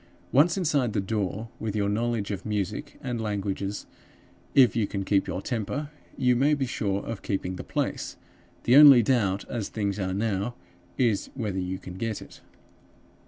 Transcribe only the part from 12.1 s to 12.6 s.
it.